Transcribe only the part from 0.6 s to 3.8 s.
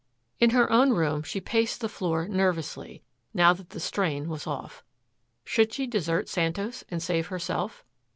own room she paced the floor nervously, now that the